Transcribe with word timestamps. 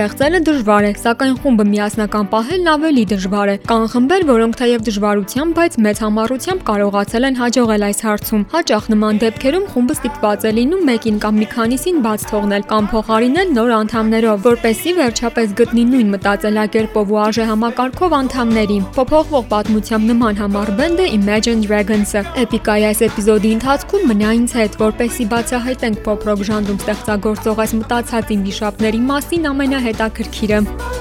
ստեղծելը 0.00 0.38
դժվար 0.46 0.84
է, 0.88 0.90
սակայն 0.96 1.34
խումբը 1.42 1.64
միասնական 1.68 2.28
պահելն 2.32 2.68
ավելի 2.72 3.02
դժվար 3.10 3.50
է։ 3.52 3.56
Կան 3.68 3.82
խմբեր, 3.92 4.22
որոնք 4.30 4.54
թեև 4.60 4.84
դժվարությամբ, 4.86 5.56
բայց 5.58 5.74
մեծ 5.84 5.98
համառությամբ 6.04 6.62
կարողացել 6.70 7.26
են 7.28 7.36
հաջողել 7.40 7.84
այս 7.84 8.00
հարցում։ 8.06 8.44
Հաճախ 8.54 8.86
նման 8.94 9.20
դեպքերում 9.20 9.66
խումբը 9.74 9.96
ստիպված 10.00 10.46
է 10.48 10.52
լինում 10.56 10.86
մեկին 10.88 11.18
կամ 11.20 11.34
մի 11.40 11.48
քանիսին 11.52 11.98
բաց 12.06 12.24
թողնել 12.30 12.64
կամ 12.70 12.88
փոխարինել 12.94 13.52
նոր 13.60 13.74
անդամներով, 13.76 14.40
որպեսզի 14.48 14.94
վերջապես 15.00 15.52
գտնի 15.60 15.84
նույն 15.90 16.08
մտածելակերպով 16.16 17.12
ու 17.12 17.20
արժե 17.20 17.44
համակարգով 17.50 18.16
անդամներին։ 18.20 18.88
Փոփոխվող 18.96 19.44
պատմությամբ 19.52 20.10
նման 20.14 20.40
համառ 20.40 20.72
բենդը 20.80 21.06
Imagine 21.20 21.60
Dragons-ը։ 21.68 22.24
Էպիկայի 22.40 22.88
այս 22.88 23.04
էպիզոդի 23.10 23.50
ընթացքում 23.58 24.08
մնա 24.14 24.32
ինձ 24.40 24.56
հետ, 24.60 24.80
որպեսզի 24.80 25.28
բացահայտենք 25.34 26.02
pop 26.06 26.26
rock 26.30 26.44
ժանրում 26.48 26.80
ստեղծագործող 26.80 27.62
այս 27.66 27.76
մտածած 27.80 28.34
ինդի 28.38 29.00
մասին 29.10 29.48
ամեն 29.50 29.74
ամենահետաքրքիրը։ 29.90 30.99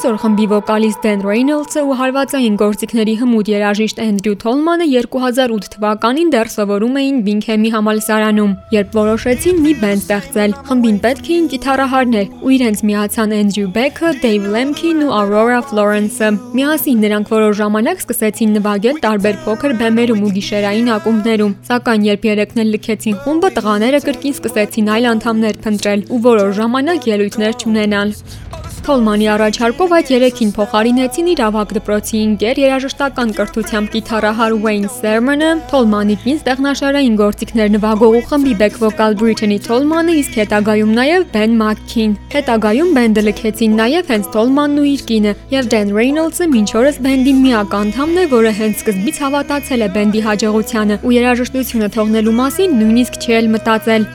Այսօր 0.00 0.16
խմբի 0.20 0.44
վոկալիստ 0.48 1.02
Դեն 1.04 1.22
Ռեյնոլդսը 1.26 1.80
ու 1.84 1.96
հարվածային 1.98 2.54
գործիքների 2.60 3.14
հմուտ 3.20 3.48
երաժիշտ 3.52 3.98
Էնդրյու 4.00 4.36
Թոլմանը 4.40 4.86
2008 4.92 5.66
թվականին 5.74 6.30
դեռ 6.32 6.50
սովորում 6.54 6.94
էին 7.00 7.18
Բինքհեմի 7.26 7.72
համալսարանում, 7.74 8.54
երբ 8.72 8.96
որոշեցին 8.96 9.60
մի 9.60 9.74
բենդ 9.82 10.06
ստեղծել։ 10.06 10.54
Խմբին 10.70 10.96
պետք 11.04 11.28
էին 11.34 11.50
գիտարահարներ, 11.52 12.32
ու 12.40 12.54
իրենց 12.56 12.82
միացան 12.88 13.34
Էնդրյու 13.40 13.68
Բեքը, 13.76 14.14
Դեյվ 14.24 14.48
Լեմքին 14.56 15.04
ու 15.04 15.12
Aurora 15.20 15.60
Florence-ը։ 15.68 16.32
Միասին 16.56 17.04
նրանք 17.04 17.34
որոշ 17.36 17.60
ժամանակ 17.60 18.00
սկսեցին 18.00 18.56
նվագել 18.56 19.02
տարբեր 19.04 19.38
փոքր 19.44 19.76
բեմերում 19.84 20.24
ու 20.24 20.32
գիշերային 20.40 20.90
ակումբներում, 20.96 21.56
սակայն 21.68 22.08
երբ 22.08 22.26
երեքն 22.30 22.64
էլ 22.64 22.72
լքեցին 22.78 23.20
խումբը, 23.26 23.52
տղաները 23.60 24.02
կրկին 24.08 24.38
սկսեցին 24.40 24.90
այլ 24.96 25.12
անդամներ 25.12 25.60
փնտրել 25.68 26.08
ու 26.08 26.24
որոշ 26.30 26.56
ժամանակ 26.62 27.10
ելույթներ 27.10 27.60
չունենալ։ 27.60 28.16
Թոլմանի 28.80 29.26
առաջարկով 29.28 29.90
այդ 29.96 30.10
երեքին 30.14 30.50
փոխարինեցին 30.56 31.26
իր 31.30 31.40
ավագ 31.46 31.72
դպրոցի 31.76 32.20
ընկեր 32.26 32.60
երաժշտական 32.62 33.34
կրթությամբ 33.36 33.90
գիտարահար 33.94 34.54
Wayne 34.64 34.88
Sermon-ը, 34.94 35.50
Թոլմանի 35.72 36.16
կին 36.22 36.40
ստեղնաշարային 36.40 37.18
գործիքներ 37.20 37.74
նվագող 37.74 38.16
ու 38.20 38.24
խմբի 38.30 38.54
back 38.62 38.80
vocal 38.80 39.18
Brittany 39.20 39.58
Tolman-ը, 39.66 40.16
իսկ 40.22 40.40
հետագայում 40.40 40.94
նաև 40.96 41.28
Ben 41.36 41.60
McKean։ 41.60 42.16
Հետագայում 42.32 42.90
բենդը 42.96 43.24
լքեցին 43.28 43.76
նաև 43.82 44.10
հենց 44.14 44.32
Tolman-ն 44.40 44.80
ու 44.80 44.88
իր 44.94 45.06
կինը, 45.12 45.36
եւ 45.60 45.70
Dan 45.76 45.94
Reynolds-ը 46.00 46.50
մինչ 46.56 46.68
օրս 46.80 47.00
բենդի 47.04 47.36
միակ 47.44 47.78
անդամն 47.84 48.24
է, 48.24 48.26
որը 48.32 48.56
հենց 48.64 48.80
սկզբից 48.80 49.22
հավատացել 49.28 49.84
է 49.84 49.92
բենդի 50.00 50.26
հաջողությանը 50.30 51.00
ու 51.04 51.16
երաժշտությունը 51.20 51.94
թողնելու 52.00 52.36
մասին 52.40 52.76
նույնիսկ 52.80 53.20
չի 53.20 53.40
էլ 53.40 53.50
մտածել։ 53.60 54.12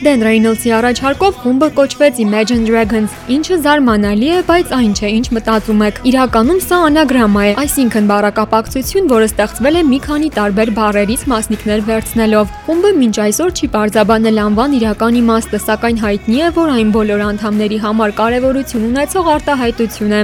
Դեն 0.00 0.22
Ռեյնոլսի 0.24 0.70
առաջարկով 0.72 1.34
խումբը 1.42 1.66
կոչվեց 1.76 2.20
Imagine 2.24 2.62
Dragons, 2.64 3.12
ինչը 3.34 3.56
զարմանալի 3.66 4.28
է, 4.32 4.38
բայց 4.48 4.70
այն 4.72 4.94
չէ, 4.96 5.08
ինչ 5.18 5.26
մտածում 5.36 5.82
եք։ 5.84 5.98
Իրականում 6.08 6.60
սա 6.64 6.78
անագրամա 6.86 7.42
է, 7.44 7.50
այսինքն 7.60 8.06
բառակապակցություն, 8.08 9.10
որը 9.12 9.26
ստեղծվել 9.28 9.76
է 9.76 9.82
մի 9.90 9.98
քանի 10.06 10.30
տարբեր 10.38 10.72
բառերից 10.80 11.24
մասնիկներ 11.32 11.84
վերցնելով։ 11.90 12.54
Խումբը 12.64 12.92
մինչ 13.00 13.16
այսօր 13.28 13.52
չի 13.60 13.68
բարձաբանել 13.76 14.40
անվան 14.48 14.76
իրական 14.80 15.18
իմաստը, 15.20 15.60
սակայն 15.68 16.00
հայտնի 16.00 16.40
է, 16.40 16.48
որ 16.56 16.72
այն 16.80 16.94
բոլոր 16.96 17.24
անդամների 17.28 17.78
համար 17.84 18.14
կարևորություն 18.24 18.86
ունեցող 18.88 19.34
արտահայտություն 19.36 20.16
է։ 20.16 20.22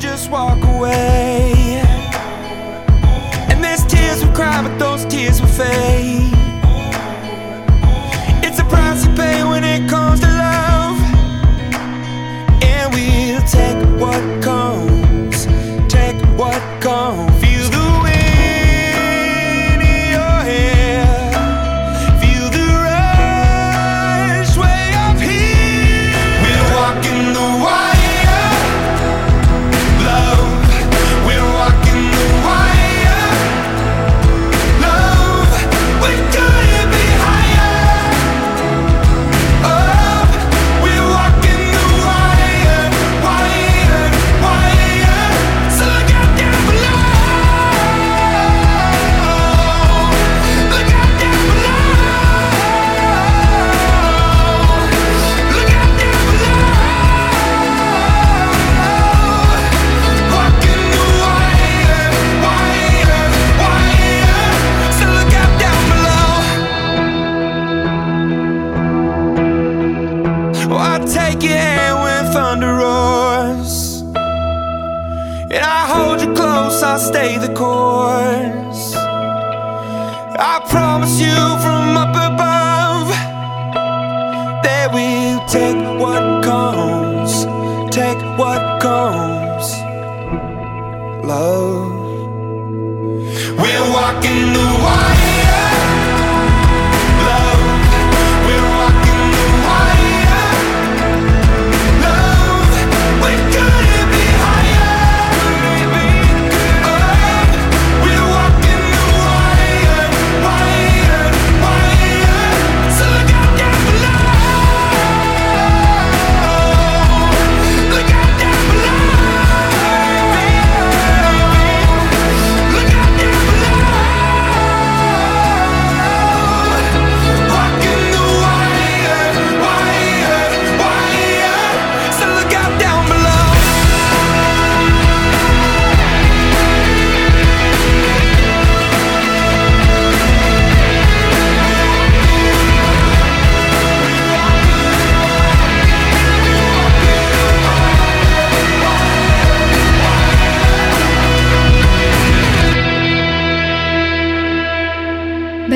Just 0.00 0.30
walk 0.30 0.62
away. 0.64 1.82
And 3.52 3.62
there's 3.62 3.84
tears 3.84 4.24
we 4.24 4.32
cry, 4.32 4.62
but 4.64 4.78
those 4.78 5.04
tears 5.04 5.42
will 5.42 5.54
fade. 5.60 6.29
Price 9.00 9.06
you 9.06 9.14
pay 9.14 9.44
when 9.44 9.64
it 9.64 9.88
comes 9.88 10.20
to 10.20 10.26
love. 10.26 10.98
And 12.62 12.94
we'll 12.94 13.42
take 13.42 14.00
what 14.00 14.42
comes, 14.42 15.46
take 15.88 16.20
what 16.38 16.60
comes. 16.82 17.39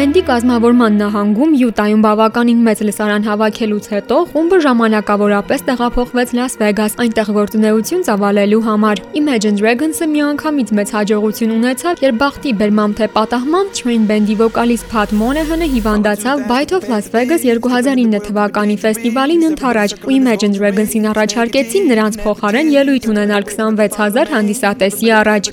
Բենդի 0.05 0.21
կազմավորման 0.29 0.99
նահանգում 1.01 1.53
Յուտայում 1.57 2.01
բավականին 2.05 2.59
մեծ 2.65 2.81
լսարան 2.85 3.23
հավաքելուց 3.25 3.87
հետո 3.93 4.17
խումբը 4.33 4.57
ժամանակավորապես 4.65 5.63
տեղափոխվեց 5.69 6.35
Լաս 6.37 6.57
Վեգաս, 6.61 6.97
այնտեղ 7.05 7.31
գործունեություն 7.37 8.05
ծավալելու 8.09 8.61
համար։ 8.67 9.01
Imagine 9.21 9.57
Dragons-ը 9.63 10.09
միանգամից 10.13 10.73
մեծ 10.77 10.93
հաջողություն 10.97 11.55
ունեցավ, 11.55 12.03
երբ 12.05 12.19
բախտի 12.21 12.53
բերմամբ 12.61 12.99
թե 13.01 13.09
պատահմամբ 13.17 13.73
Train 13.81 14.05
Band-ի 14.11 14.37
վոկալիստ 14.45 14.87
Pat 14.93 15.17
Monahan-ը 15.25 15.69
հիվանդացավ 15.73 16.45
Bite 16.53 16.77
of 16.77 16.85
Las 16.93 17.09
Vegas 17.17 17.49
2009 17.49 18.21
թվականի 18.29 18.77
ֆեստիվալին 18.85 19.49
ընթരാճ, 19.55 19.97
ու 20.05 20.15
Imagine 20.21 20.53
Dragons-ին 20.61 21.09
առաջարկեցին 21.15 21.89
նրանց 21.95 22.21
փոխարեն 22.29 22.75
ելույթ 22.77 23.09
ունենալ 23.15 23.49
26000 23.49 24.37
հանդիսատեսի 24.37 25.17
առաջ։ 25.23 25.53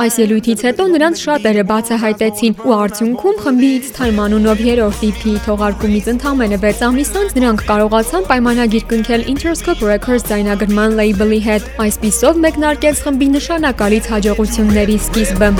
Այս 0.00 0.18
ելույթից 0.22 0.66
հետո 0.70 0.88
նրանց 0.96 1.22
շատերը 1.26 1.68
բացահայտեցին 1.72 2.58
ու 2.62 2.76
արդյունքում 2.82 3.40
խմբի 3.42 3.81
It's 3.82 3.90
Time 3.98 4.20
անունով 4.22 4.60
երրորդ 4.62 5.00
EP-ի 5.08 5.32
թողարկումից 5.42 6.06
ընդամենը 6.12 6.58
6 6.62 6.82
ամիս 6.86 7.08
անց 7.18 7.32
նրանք 7.34 7.64
կարողացան 7.70 8.28
պայմանագիր 8.28 8.84
կնքել 8.92 9.24
Interscope 9.32 9.82
Records 9.88 10.22
ձայնագրման 10.28 10.94
լեյբլի 11.00 11.40
հետ։ 11.48 11.66
Այսպիսով 11.82 12.38
մեկնարկեց 12.44 13.00
խմբի 13.02 13.28
նշանակալից 13.38 14.04
հաջողությունների 14.12 14.96
սկիզբը։ 15.08 15.50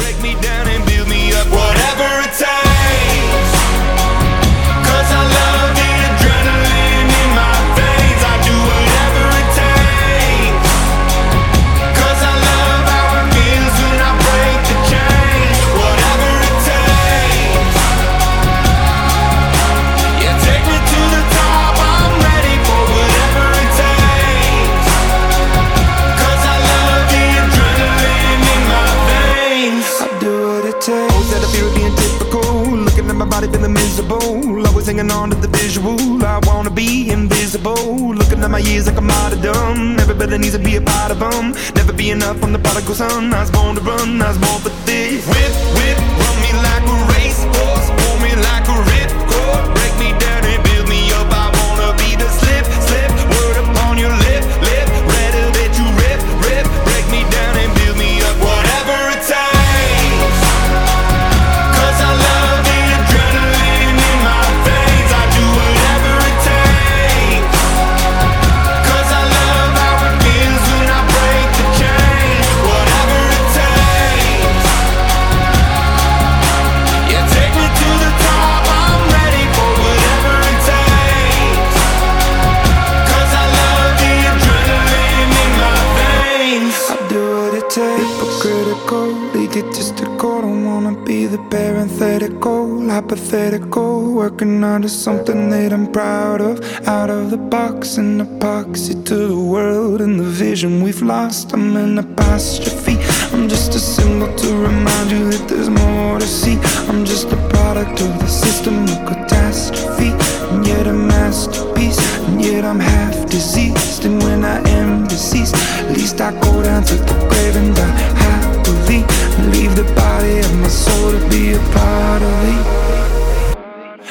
hypothetical. 93.13 94.15
Working 94.15 94.65
on 94.65 94.83
to 94.83 94.89
something 94.89 95.51
that 95.51 95.73
I'm 95.73 95.93
proud 95.93 96.41
of. 96.41 96.61
Out 96.89 97.11
of 97.11 97.31
the 97.31 97.37
box 97.37 97.99
and 97.99 98.21
epoxy 98.21 99.05
to 99.05 99.17
the 99.29 99.39
world 99.39 100.01
and 100.01 100.19
the 100.19 100.25
vision 100.25 100.83
we've 100.83 101.03
lost. 101.03 101.53
I'm 101.53 101.77
an 101.77 101.99
apostrophe. 101.99 102.97
I'm 103.33 103.49
just 103.49 103.75
a 103.75 103.79
symbol 103.79 104.35
to 104.35 104.49
remind 104.57 105.11
you 105.11 105.31
that 105.31 105.47
there's 105.47 105.69
more 105.69 106.19
to 106.19 106.27
see. 106.27 106.57
I'm 106.89 107.05
just 107.05 107.27
a 107.27 107.37
product 107.51 108.01
of 108.01 108.19
the 108.19 108.27
system 108.27 108.85
of 108.85 108.99
catastrophe. 109.07 110.13
And 110.51 110.67
yet 110.67 110.87
a 110.87 110.95
masterpiece. 110.95 112.01
And 112.29 112.43
yet 112.43 112.65
I'm 112.65 112.81
half 112.81 113.29
diseased. 113.29 114.07
And 114.07 114.23
when 114.23 114.43
I 114.43 114.59
am 114.71 115.07
deceased, 115.07 115.55
at 115.55 115.91
least 115.91 116.19
I 116.21 116.33
go 116.41 116.63
down 116.63 116.83
to 116.85 116.95
the 116.95 117.17
grave 117.29 117.57
and 117.57 117.77
die 117.77 117.97
happily. 118.25 119.05
And 119.37 119.53
leave 119.55 119.77
the 119.77 119.85
body 119.95 120.39
of 120.39 120.61
my 120.61 120.69
soul 120.69 121.13
to 121.13 121.29
be 121.29 121.53
a 121.53 121.59
part 121.77 122.23
of 122.23 122.33
me. 122.45 123.02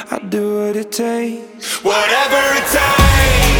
I 0.10 0.20
do 0.20 0.66
what 0.66 0.76
it 0.76 0.92
takes. 0.92 1.84
Whatever 1.84 2.42
it 2.58 2.66
takes. 2.72 3.51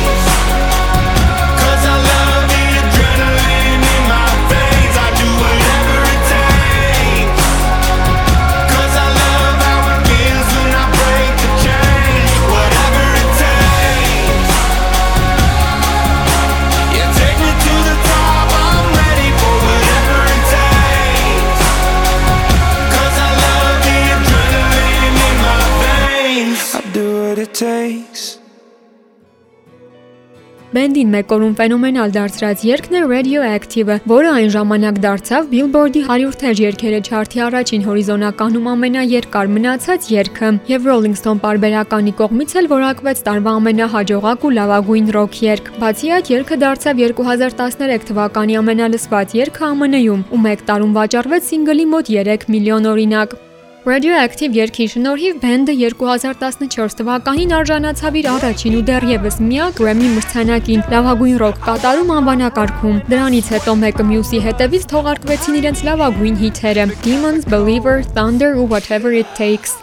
Մեկ 31.12 31.34
օրում 31.36 31.56
ֆենոմենալ 31.60 32.14
դարձրած 32.16 32.64
երգն 32.68 32.96
է 32.98 33.02
Radioactive-ը, 33.12 33.98
որը 34.12 34.30
այն 34.32 34.50
ժամանակ 34.56 35.02
դարձավ 35.06 35.50
Billboard-ի 35.52 36.04
100 36.08 36.40
թեժ 36.42 36.62
երգերը 36.64 37.02
չարթի 37.08 37.44
առաջին 37.48 37.86
հորիզոնականում 37.88 38.70
ամենաերկար 38.72 39.52
մնացած 39.58 40.10
երգը, 40.16 40.50
եւ 40.72 40.90
Rolling 40.92 41.18
Stone 41.20 41.44
պարբերականի 41.44 42.16
կողմից 42.22 42.58
էլ 42.62 42.72
որակվեց 42.72 43.24
տարվա 43.28 43.56
ամենահաջողակ 43.62 44.48
ու 44.48 44.56
լավագույն 44.62 45.14
ռոք 45.18 45.40
երգ։ 45.52 45.72
Բացի 45.84 46.12
այդ, 46.16 46.34
երգը 46.38 46.60
դարձավ 46.66 47.06
2013 47.06 48.10
թվականի 48.12 48.60
ամենալսված 48.64 49.38
երգը 49.42 49.72
ԱՄՆ-ում 49.82 50.28
ու 50.32 50.44
մեկ 50.48 50.68
տարում 50.72 50.98
վաճառվեց 51.02 51.48
սինգլի 51.52 51.88
մոտ 51.96 52.14
3 52.22 52.52
միլիոն 52.56 52.94
օրինակ։ 52.96 53.40
Radioactive 53.82 54.54
երգի 54.54 54.86
շնորհիվ 54.94 55.38
բենդը 55.42 55.74
2014 55.82 56.94
թվականին 57.00 57.56
արժանացավ 57.58 58.20
իր 58.22 58.30
առաջին 58.36 58.78
ու 58.78 58.84
դեռևս 58.92 59.40
միակ 59.48 59.82
Grammy 59.82 60.14
մրցանակին 60.20 60.86
լավագույն 60.94 61.42
ռոք 61.42 61.60
կատարում 61.66 62.16
անվանակարգում։ 62.20 63.04
Դրանից 63.10 63.54
հետո 63.58 63.78
մեկը 63.82 64.10
մյուսի 64.14 64.46
հետևից 64.48 64.90
թողարկվեցին 64.96 65.62
իրենց 65.66 65.88
լավագույն 65.90 66.44
հիթերը՝ 66.46 66.92
Demons, 67.02 67.54
Believer, 67.56 68.02
Thunder 68.14 68.54
ու 68.54 68.70
Whatever 68.70 69.18
It 69.18 69.34
Takes։ 69.34 69.82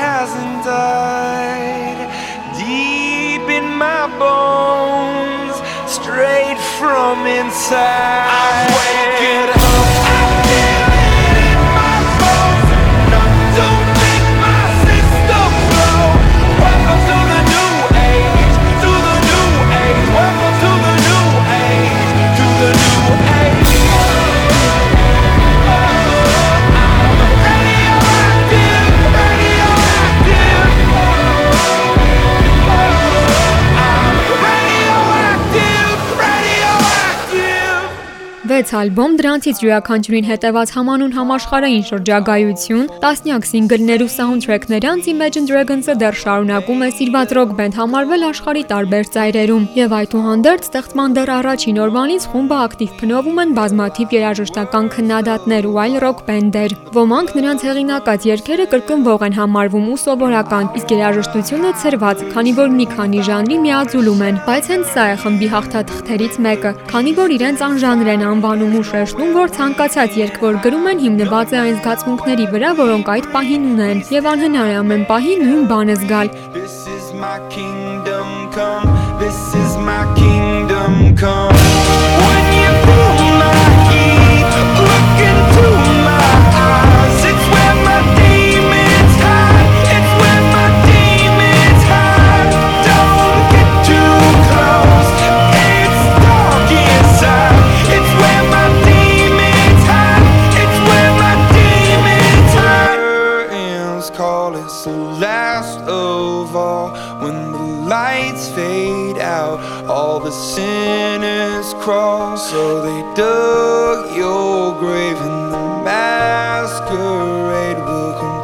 hasn't 0.00 0.64
died. 0.64 2.00
Deep 2.56 3.46
in 3.58 3.66
my 3.76 4.06
bones, 4.18 5.56
straight 5.86 6.58
from 6.78 7.26
inside. 7.26 8.79
6 38.70 38.76
ալբոմ, 38.78 39.14
դրանցից 39.18 39.60
յուրաքանչյուրին 39.64 40.26
հետևած 40.30 40.72
համանուն 40.76 41.14
համաշխարհային 41.16 41.84
շրջագայություն, 41.88 42.84
տասնյակ 43.02 43.46
սինգլներ 43.50 44.02
ու 44.04 44.10
սաունդթրեքներ 44.14 44.84
անց 44.90 45.08
Imagine 45.10 45.48
Dragons-ը 45.50 45.96
դեռ 45.98 46.18
շարունակում 46.20 46.84
է 46.86 46.90
սիրված 47.00 47.34
ռոք 47.38 47.54
բենդ 47.58 47.78
համարվել 47.80 48.26
աշխարհի 48.30 48.62
տարբեր 48.70 49.10
ծայրերում, 49.10 49.64
եւ 49.80 49.94
այդուհանդերձ 49.98 50.68
ստեղծման 50.70 51.16
դեռ 51.18 51.32
առաջին 51.40 51.80
օրվանից 51.82 52.28
խումբը 52.30 52.58
ակտիվ 52.70 52.94
փնովում 53.00 53.40
են 53.42 53.54
բազմաթիվ 53.58 54.14
երաժշտական 54.20 54.86
քննադատներ 54.94 55.68
ու 55.70 55.78
այլ 55.80 55.94
ռոք 56.06 56.22
բենդեր։ 56.30 56.76
Ոմանք 56.94 57.34
նրանց 57.40 57.66
հեղինակած 57.66 58.28
երգերը 58.30 58.68
կրկնվող 58.70 59.26
են 59.26 59.38
համարվում 59.40 59.90
ու 59.90 59.98
սովորական, 60.04 60.70
իսկ 60.78 60.94
երաժշտությունը 60.94 61.74
ցրված, 61.82 62.24
քանի 62.34 62.54
որ 62.60 62.72
մի 62.78 62.86
քանի 62.94 63.26
ժանրի 63.30 63.60
միաձուլում 63.66 64.24
են, 64.30 64.40
բայց 64.46 64.70
հենց 64.70 64.94
սա 64.94 65.04
է 65.10 65.18
խմբի 65.24 65.48
հաղթաթղթերից 65.54 66.40
մեկը, 66.46 66.74
քանի 66.90 67.12
որ 67.20 67.36
իրենց 67.40 67.64
անժանր 67.70 68.10
են 68.14 68.26
անվանում 68.30 68.59
ու 68.60 68.82
շեշտում, 68.90 69.30
որ 69.36 69.52
ցանկացած 69.56 70.16
երգ, 70.20 70.36
որ 70.44 70.58
գրում 70.64 70.88
են, 70.90 70.98
հիմնված 71.04 71.54
է 71.54 71.58
այն 71.60 71.76
զգացմունքների 71.80 72.46
վրա, 72.52 72.70
որոնք 72.80 73.10
այդ 73.14 73.28
պահին 73.34 73.64
ունեն, 73.70 74.02
եւ 74.16 74.28
անհնար 74.32 74.70
է 74.70 74.76
ամեն 74.80 75.04
պահի 75.10 75.34
նույն 75.44 75.64
բանը 75.70 75.96
զգալ։ 76.00 76.32
This 76.56 76.76
is 76.96 77.04
my 77.22 77.36
kingdom 77.54 78.28
come. 78.56 78.88
This 79.22 79.40
is 79.62 79.72
my 79.88 80.02
kingdom 80.20 81.16
come. 81.16 81.54
When 82.26 82.44
you 82.60 82.72
feel 82.84 83.32
my 83.40 83.54
heat, 83.88 84.29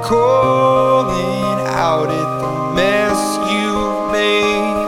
calling 0.07 1.59
out 1.67 2.09
at 2.09 2.31
the 2.41 2.53
mess 2.79 3.21
you've 3.53 4.13
made. 4.13 4.79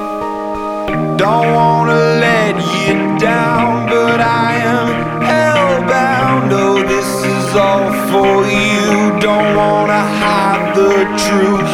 Don't 1.19 1.53
wanna 1.59 2.01
let 2.27 2.55
you 2.87 3.19
down, 3.19 3.89
but 3.89 4.21
I 4.21 4.51
am 4.77 4.89
hellbound. 5.31 6.53
Oh, 6.53 6.79
this 6.95 7.11
is 7.35 7.49
all 7.57 7.91
for 8.11 8.47
you. 8.47 9.19
Don't 9.19 9.57
wanna 9.57 10.03
hide 10.23 10.65
the 10.77 10.95
truth. 11.25 11.68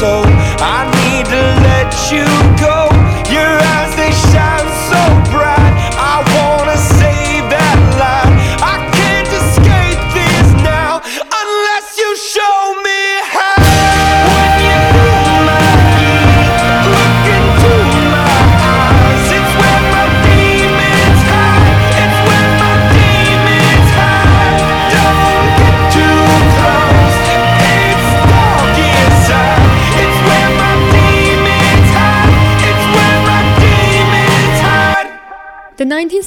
so 0.00 0.39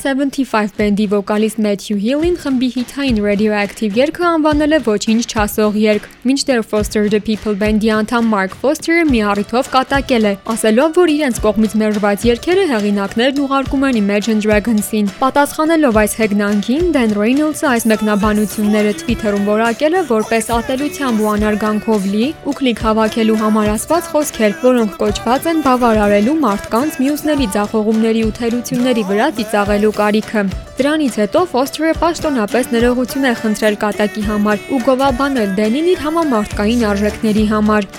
75 0.03 0.73
բենդի 0.75 1.05
վոկալիստ 1.13 1.59
Matthew 1.63 1.95
Hill-ին 2.03 2.33
խմբի 2.41 2.67
հիթային 2.73 3.19
Radioactive 3.23 3.95
երգը 3.95 4.23
անվանել 4.27 4.75
է 4.75 4.79
ոչինչ 4.83 5.21
չասող 5.31 5.77
երգ։ 5.79 6.07
Մինչդեռ 6.27 6.63
Foster 6.67 7.03
the 7.13 7.21
People 7.23 7.55
բենդի 7.61 7.91
անդամ 7.97 8.27
Mark 8.33 8.57
Foster-ը 8.59 9.05
մի 9.07 9.21
առիթով 9.31 9.69
կատակել 9.75 10.27
է, 10.27 10.33
ասելով, 10.53 10.89
որ 10.97 11.13
իրենց 11.13 11.39
կողմից 11.45 11.75
ներված 11.83 12.25
երգերը 12.27 12.65
հեղինակներն 12.73 13.39
ուղարկում 13.43 13.85
են 13.87 13.99
Imagine 14.01 14.43
Dragons-ին։ 14.43 15.07
Պատասխանելով 15.23 15.99
այս 16.03 16.17
հեգնանքին, 16.19 16.91
Dan 16.97 17.15
Reynolds-ը 17.15 17.67
այս 17.71 17.87
մեկնաբանությունները 17.93 18.93
Twitter-ում 19.03 19.47
որակել 19.53 19.93
է 19.93 20.03
որպես 20.11 20.51
ատելությամբ 20.59 21.23
ու 21.23 21.31
անարգանքով 21.33 22.09
լի 22.11 22.27
ու 22.43 22.57
կլիկ 22.59 22.83
հավաքելու 22.87 23.39
համար 23.43 23.71
ասված 23.77 24.11
խոսքեր, 24.11 24.59
որոնք 24.67 24.99
կոչված 25.03 25.49
են 25.53 25.63
բավարարելու 25.63 26.37
մարդկանց 26.43 26.99
մյուսների 27.03 27.47
ձախողումների 27.55 28.23
ու 28.27 28.35
թերությունների 28.43 29.07
վրա 29.13 29.27
ծիծաղելու 29.39 29.92
կարիքը։ 29.97 30.43
Դրանից 30.79 31.17
հետո 31.21 31.43
Ֆոստերը 31.53 31.93
պաշտոնապես 32.03 32.71
ներողություն 32.73 33.27
է 33.29 33.33
խնդրել 33.41 33.77
կատակի 33.83 34.23
համար 34.29 34.65
ու 34.73 34.81
գովաբանել 34.87 35.53
Դենին 35.59 35.91
իր 35.93 36.03
համամարտկային 36.07 36.87
արժեքների 36.93 37.45
համար։ 37.53 37.89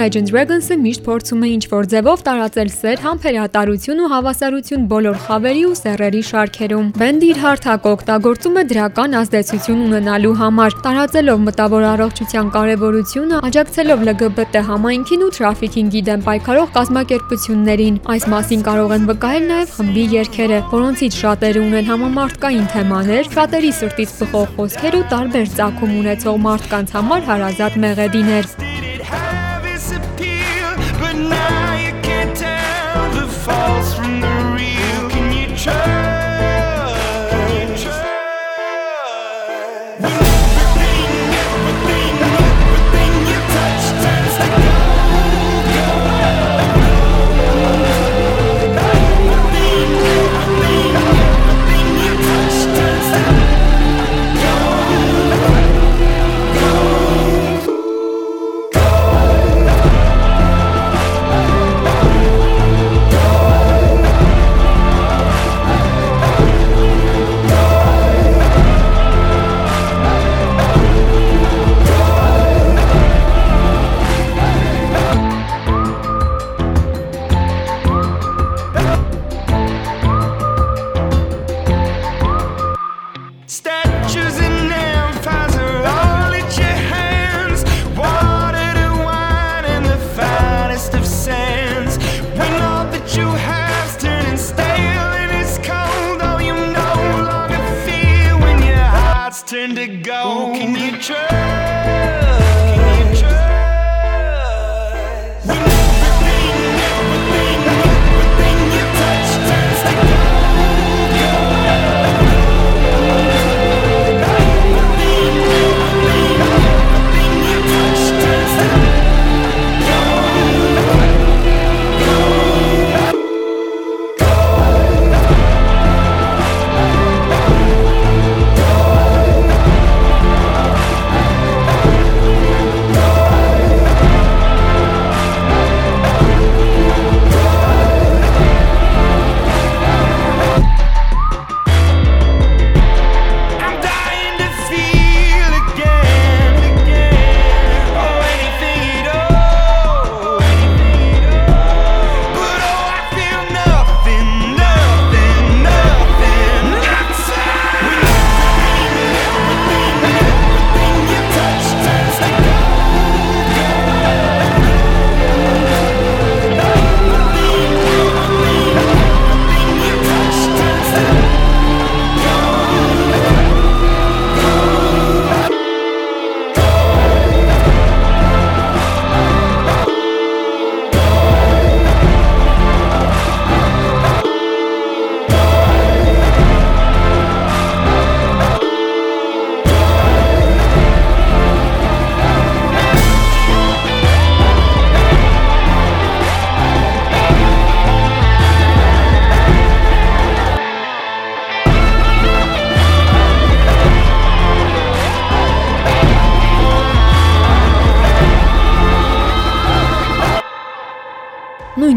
Imagine 0.00 0.24
Dragons-ը 0.30 0.76
միշտ 0.80 1.02
փորձում 1.04 1.42
է 1.44 1.48
ինչ-որ 1.54 1.86
ձևով 1.92 2.20
տարածել 2.24 2.68
սեր, 2.72 3.00
համբերատարություն 3.04 3.98
ու 4.00 4.06
հավասարություն 4.08 4.86
բոլոր 4.88 5.18
խավերի 5.26 5.64
ու 5.68 5.74
սեռերի 5.80 6.22
շարքերում։ 6.28 6.86
Բենդը 7.02 7.28
իր 7.28 7.40
հարթակը 7.42 7.90
օգտագործում 7.90 8.56
է 8.56 8.62
դրական 8.70 9.16
ազդեցություն 9.20 9.82
ունենալու 9.90 10.32
համար, 10.40 10.76
տարածելով 10.86 11.42
մտավոր 11.50 11.84
առողջության 11.90 12.48
կարևորությունը, 12.56 13.42
աջակցելով 13.50 14.06
LGBT 14.08 14.64
համայնքին 14.70 15.26
ու 15.28 15.30
թրաֆիքինգի 15.36 16.02
դեմ 16.08 16.24
պայքարող 16.30 16.72
կազմակերպություններին։ 16.80 18.00
Այս 18.16 18.28
մասին 18.32 18.64
կարող 18.70 18.96
են 18.96 19.06
վկայել 19.12 19.46
նաև 19.52 19.76
խմբի 19.76 20.06
երգերը, 20.16 20.64
որոնցից 20.72 21.20
շատերը 21.20 21.66
ունեն 21.68 21.92
համամարտկային 21.92 22.66
թեմաներ, 22.72 23.30
շատերի 23.36 23.76
սրտից 23.84 24.18
բխող 24.24 24.50
խոսքեր 24.56 24.98
ու 25.02 25.06
տարբեր 25.12 25.54
ծագում 25.60 25.96
ունեցող 26.00 26.42
մարդկանց 26.48 26.98
համար 27.00 27.30
հարազատ 27.34 27.80
մեղեդիներ։ 27.84 28.69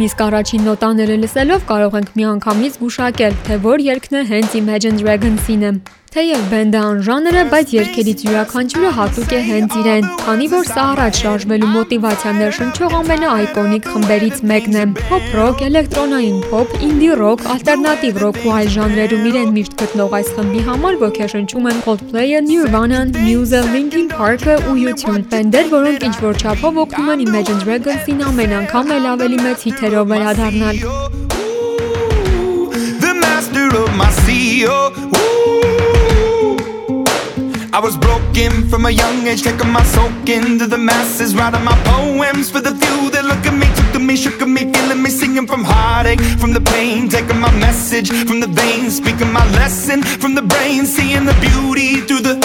Նույնիսկ 0.03 0.21
առաջին 0.23 0.65
նոտաները 0.67 1.15
լսելով 1.21 1.61
կարող 1.69 1.93
ենք 1.99 2.09
միանգամից 2.19 2.73
զգուշակել, 2.75 3.39
թե 3.47 3.59
որ 3.63 3.87
երգն 3.87 4.19
է 4.19 4.27
հենց 4.33 4.59
Imagine 4.59 4.99
Dragons-ին 4.99 5.63
է։ 5.63 5.71
Թեև 6.13 6.41
բենդը 6.51 6.81
անժանր 6.85 7.35
է, 7.39 7.43
բայց 7.49 7.71
երգերից 7.73 8.19
յուրաքանչյուրը 8.27 8.89
հատուկ 8.97 9.31
է 9.33 9.37
հենց 9.47 9.77
իրեն, 9.79 10.03
քանի 10.19 10.49
որ 10.51 10.67
սա 10.69 10.83
առաջ 10.91 11.21
շարժվելու 11.23 11.69
մոտիվացիա 11.73 12.33
ներշնչող 12.37 12.93
ամենաայկոնիկ 12.97 13.87
խմբերից 13.93 14.43
մեկն 14.51 14.77
է։ 14.77 14.83
Փոփ 14.99 15.31
ռոք, 15.39 15.63
էլեկտրոնային 15.69 16.37
փոփ, 16.51 16.75
ինդի 16.89 17.09
ռոք, 17.23 17.41
ալտերնատիվ 17.55 18.19
ռոք 18.25 18.37
ու 18.43 18.53
այլ 18.59 18.69
ժանրերում 18.75 19.25
իրեն 19.31 19.49
միշտ 19.57 19.73
գտնող 19.81 20.13
այս 20.19 20.29
խմբի 20.37 20.61
համար 20.69 20.99
ոգեշնչում 21.01 21.69
են 21.73 21.81
Coldplay-ը, 21.87 22.43
Nirvana-ն, 22.45 23.15
Muse-ը, 23.25 23.63
Linkin 23.73 24.07
Park-ը 24.13 24.59
ու 24.69 24.77
U2-ն։ 24.93 25.27
Բենդեր, 25.33 25.67
որոնք 25.73 26.07
ինչ 26.11 26.15
որ 26.29 26.39
չափով 26.45 26.81
օգնում 26.85 27.11
են 27.15 27.25
Imagine 27.25 27.61
Dragons-ին 27.65 28.25
ամեն 28.29 28.57
անգամ 28.61 28.95
էլ 28.99 29.09
ավելի 29.17 29.41
մեծ 29.49 29.65
հիթերով 29.65 30.13
վերադառնալ։ 30.13 30.77
the 33.01 33.13
master 33.17 33.67
of 33.81 33.89
my 33.97 34.11
CEO. 34.21 34.93
Ooh. 35.17 35.72
I 37.73 37.79
was 37.79 37.97
broken 37.97 38.69
from 38.69 38.85
a 38.85 38.91
young 38.91 39.25
age, 39.25 39.41
taking 39.41 39.71
my 39.71 39.81
soak 39.81 40.29
into 40.29 40.67
the 40.67 40.77
masses, 40.77 41.35
writing 41.35 41.63
my 41.63 41.75
poems 41.85 42.51
for 42.51 42.61
the 42.61 42.69
few 42.69 43.09
that 43.09 43.25
look 43.25 43.43
at 43.47 43.55
me, 43.55 43.65
took 43.73 43.91
to 43.93 43.99
me, 43.99 44.15
shook 44.15 44.39
at 44.43 44.47
me, 44.47 44.71
feeling 44.71 45.01
me, 45.01 45.09
singing 45.09 45.47
from 45.47 45.63
heartache, 45.63 46.21
from 46.37 46.53
the 46.53 46.61
pain, 46.61 47.09
taking 47.09 47.39
my 47.39 47.51
message 47.57 48.11
from 48.27 48.41
the 48.41 48.45
veins, 48.45 48.97
speaking 48.97 49.33
my 49.33 49.43
lesson 49.53 50.03
from 50.03 50.35
the 50.35 50.43
brain, 50.43 50.85
seeing 50.85 51.25
the 51.25 51.33
beauty 51.41 52.01
through 52.01 52.21
the. 52.21 52.35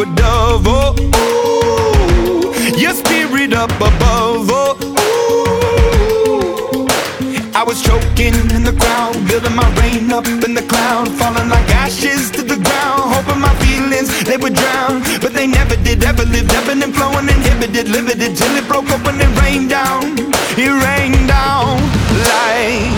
a 0.00 0.06
dove, 0.16 0.64
oh 0.66 0.94
ooh, 0.96 2.52
your 2.78 2.94
spirit 2.94 3.52
up 3.52 3.70
above, 3.72 4.48
oh 4.50 4.76
ooh. 4.82 4.92
I 7.54 7.62
was 7.62 7.82
choking 7.82 8.34
in 8.56 8.64
the 8.64 8.72
crowd, 8.72 9.14
building 9.28 9.54
my 9.54 9.68
rain 9.80 10.10
up 10.10 10.26
in 10.26 10.54
the 10.54 10.62
cloud, 10.62 11.08
falling 11.18 11.48
like 11.48 11.68
ashes 11.74 12.30
to 12.32 12.42
the 12.42 12.56
ground, 12.56 13.12
hoping 13.14 13.40
my 13.40 13.54
feelings 13.56 14.08
they 14.24 14.36
would 14.36 14.54
drown, 14.54 15.02
but 15.20 15.34
they 15.34 15.46
never 15.46 15.76
did. 15.76 16.02
Ever 16.02 16.24
lived, 16.24 16.50
ebbing 16.52 16.82
and 16.82 16.94
flowing, 16.94 17.28
inhibited, 17.28 17.88
limited 17.88 18.36
till 18.36 18.56
it 18.56 18.66
broke 18.66 18.90
open 18.90 19.20
and 19.20 19.38
rained 19.40 19.70
down. 19.70 20.16
It 20.56 20.72
rained 20.84 21.28
down 21.28 21.78
like. 22.26 22.91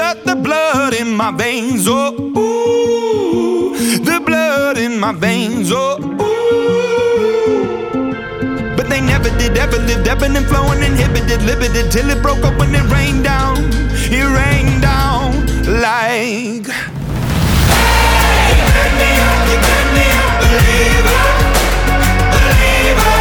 Future, 0.00 0.14
the 0.24 0.34
blood 0.36 0.94
in 0.94 1.14
my 1.16 1.30
veins. 1.32 1.86
Oh, 1.88 2.12
ooh, 2.36 3.76
the 3.98 4.20
blood 4.24 4.78
in 4.78 4.98
my 4.98 5.12
veins. 5.12 5.70
Oh, 5.72 5.98
ooh. 6.00 6.16
But 8.76 8.88
they 8.88 9.00
never 9.00 9.30
did, 9.38 9.56
ever 9.56 9.78
lived, 9.78 10.08
ebbing 10.08 10.36
and 10.36 10.46
flowing, 10.46 10.82
inhibited, 10.82 11.42
limited, 11.42 11.90
till 11.90 12.10
it 12.10 12.22
broke 12.22 12.44
open 12.44 12.74
and 12.74 12.90
rained 12.90 13.24
down. 13.24 13.56
It 14.12 14.24
rained 14.24 14.82
down 14.82 15.46
like. 15.80 16.66
Hey, 17.70 18.54
burn 18.72 18.92
me 19.00 19.10
up, 19.28 19.48
you 19.50 19.58
burn 19.66 19.88
me 19.96 20.06
up, 20.20 20.32
believer, 20.40 21.22
believer. 22.34 23.16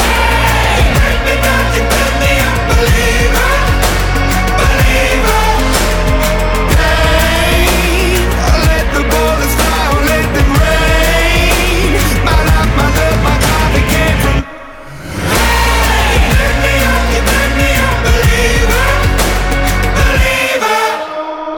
Hey, 0.00 0.82
burn 0.96 1.18
me 1.26 1.34
down, 1.44 1.64
you 1.74 1.82
burn 1.92 2.12
me 2.22 2.32
up, 2.48 2.58
believer. 2.68 3.39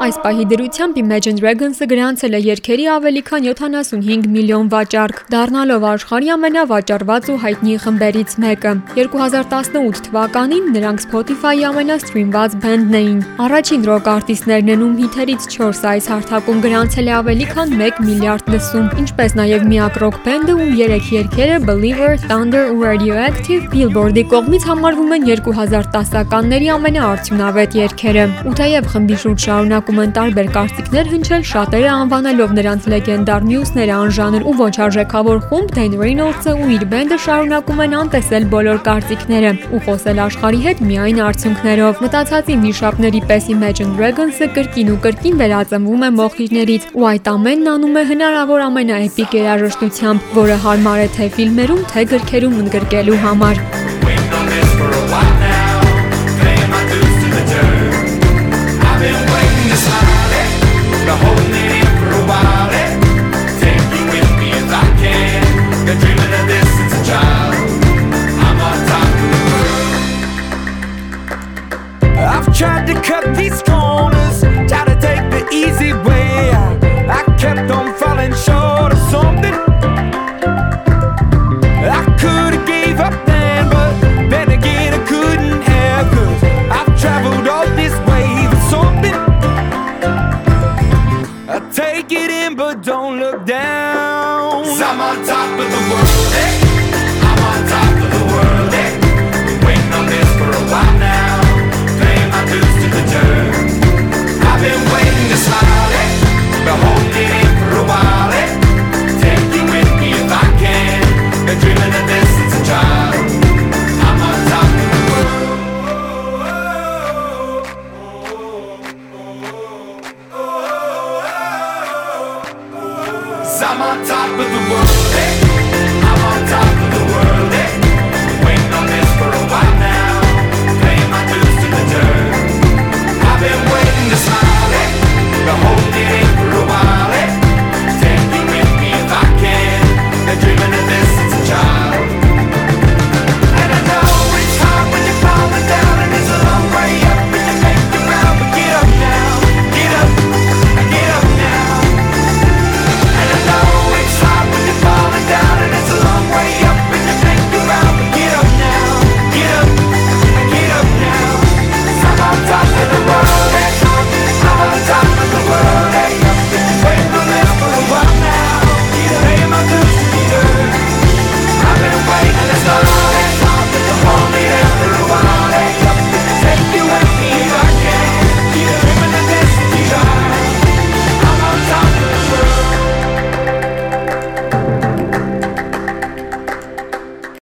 Այս 0.03 0.17
պահի 0.19 0.45
դրությամբ 0.51 0.97
Imagine 0.99 1.37
Dragons-ը 1.39 1.87
գրանցել 1.87 2.33
է 2.35 2.39
երգերի 2.43 2.87
ավելի 2.91 3.21
քան 3.29 3.45
75 3.47 4.25
միլիոն 4.35 4.71
վաճառք, 4.73 5.19
դառնալով 5.31 5.85
աշխարհի 5.93 6.33
ամենավաճառված 6.35 7.29
ու 7.31 7.37
հայտնի 7.43 7.77
խմբերից 7.85 8.35
մեկը։ 8.43 8.73
2018 8.97 10.01
թվականին 10.09 10.67
նրանք 10.75 11.05
Spotify-ի 11.05 11.63
ամենասթրիմված 11.69 12.57
բենդն 12.65 12.97
էին։ 12.99 13.21
Առաջին 13.47 13.87
ռոք 13.93 14.11
արտիստներն 14.15 14.73
են, 14.75 14.83
ում 14.83 14.97
հիթերից 15.03 15.47
4-ը 15.55 15.87
այս 15.93 16.11
հարթակում 16.11 16.59
գրանցել 16.67 17.07
է 17.07 17.15
ավելի 17.23 17.47
քան 17.53 17.77
1 17.79 18.03
միլիարդ 18.03 18.53
լսում, 18.57 18.91
ինչպես 19.07 19.39
նաև 19.39 19.67
միակ 19.71 20.01
ռոք 20.03 20.19
բենդը, 20.27 20.59
ում 20.67 20.75
3 20.83 21.15
երգերը 21.15 21.61
Believer, 21.71 22.11
Thunder 22.27 22.65
ու 22.75 22.83
Radioactive 22.83 23.71
Billboard-ի 23.71 24.27
կողմից 24.35 24.69
համարվում 24.73 25.17
են 25.21 25.31
2010-ականների 25.31 26.75
ամենաարդյունավետ 26.81 27.81
երգերը։ 27.83 28.29
Ու 28.51 28.57
թեև 28.63 28.93
խմբի 28.97 29.23
շուրջ 29.23 29.49
շարունակում 29.53 29.92
են 30.03 30.13
տարբեր 30.17 30.49
կարծիքներ 30.55 31.09
հնչել, 31.13 31.43
շատերը 31.51 31.91
անվանելով 31.93 32.55
նրանց 32.57 32.87
լեգենդար 32.93 33.47
մյուսները 33.49 33.95
անժանր 33.97 34.47
ու 34.49 34.55
ոչ 34.63 34.75
արժեքավոր 34.87 35.39
խումբ 35.51 35.75
Dane 35.77 36.01
Reynolds-ը 36.03 36.55
ու 36.57 36.71
իր 36.77 36.85
բենդը 36.93 37.19
շարունակում 37.27 37.83
են 37.85 37.97
անտեսել 38.01 38.47
բոլոր 38.55 38.81
կարծիքները 38.89 39.53
ու 39.77 39.83
խոսել 39.87 40.23
աշխարհի 40.27 40.61
հետ 40.67 40.83
միայն 40.89 41.23
արդյունքներով։ 41.29 42.03
Մտածածի 42.07 42.59
վիշապների 42.65 43.23
պես 43.29 43.49
Imagine 43.57 43.97
Dragons-ը 44.01 44.51
կրկին 44.57 44.93
ու 44.97 45.01
կրկին 45.07 45.41
վերածնվում 45.45 46.05
է 46.09 46.13
մոխիրներից 46.23 46.91
ու 46.97 47.09
այդ 47.13 47.33
ամենն 47.37 47.73
անում 47.77 47.97
է 48.03 48.05
հնարավոր 48.13 48.67
ամենաէպիկ 48.73 49.41
երաժշտությամբ, 49.43 50.29
որը 50.43 50.61
հարմար 50.67 51.07
է 51.07 51.09
թե 51.19 51.33
ֆիլմերում, 51.39 51.89
թե 51.93 52.07
գրքերում 52.17 52.61
ընդգրկելու 52.65 53.25
համար։ 53.27 53.92
I've 72.25 72.57
tried 72.57 72.87
to 72.87 72.95
cut 73.03 73.35
these 73.37 73.63
corners, 73.63 74.41
tried 74.71 74.89
to 74.89 74.97
take 75.01 75.25
the 75.31 75.49
easy 75.53 75.93
way 75.93 76.51
out. 76.53 76.83
I 77.09 77.23
kept 77.39 77.71
on 77.71 77.95
falling 77.95 78.35
short 78.35 78.93
of 78.93 78.99
something. 79.11 79.55
I 81.85 82.05
could 82.21 82.55
have 82.55 82.67
gave 82.67 83.01
up 83.01 83.15
then, 83.27 83.69
but 83.71 83.93
then 84.31 84.51
again 84.51 84.95
I 84.95 85.05
couldn't 85.05 85.63
have 85.63 86.11
Cause 86.11 86.43
I've 86.71 87.01
traveled 87.01 87.49
all 87.49 87.67
this 87.77 87.95
way 88.09 88.27
for 88.51 88.61
something 88.71 89.15
I 91.49 91.59
take 91.73 92.13
it 92.13 92.31
in 92.31 92.55
but 92.55 92.83
don't 92.83 93.19
look 93.19 93.45
down 93.45 94.65
i 94.65 94.83
I'm 94.85 95.01
on 95.01 95.27
top 95.27 95.59
of 95.59 95.69
the 95.75 95.83
world, 95.91 96.12